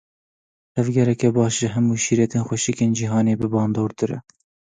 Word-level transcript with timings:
Tevgereke 0.73 1.27
baş 1.37 1.53
ji 1.59 1.67
hemû 1.73 1.95
şîretên 2.03 2.43
xweşik 2.47 2.77
ên 2.85 2.91
cîhanê 2.97 3.33
bibandortir 3.41 4.09
e. 4.15 4.17